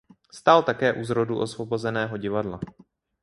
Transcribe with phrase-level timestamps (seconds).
[0.33, 2.59] Stál také u zrodu Osvobozeného divadla.